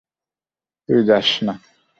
[0.89, 1.53] তুই যাস না।